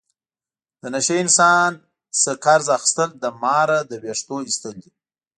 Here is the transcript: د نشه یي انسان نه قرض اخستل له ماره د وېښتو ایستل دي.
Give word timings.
د 0.81 0.83
نشه 0.93 1.13
یي 1.15 1.21
انسان 1.23 1.71
نه 2.25 2.31
قرض 2.45 2.67
اخستل 2.77 3.09
له 3.23 3.29
ماره 3.43 3.77
د 3.89 3.91
وېښتو 4.03 4.35
ایستل 4.47 4.73
دي. 4.83 4.91